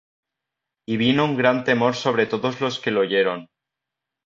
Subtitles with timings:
[0.89, 3.47] Y vino un gran temor sobre todos los que lo oyeron.